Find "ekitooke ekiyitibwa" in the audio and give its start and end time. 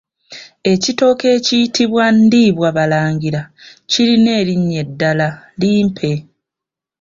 0.73-2.03